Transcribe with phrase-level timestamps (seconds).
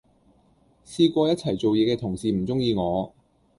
[0.83, 3.13] 試過一齊做野既同事唔鐘意我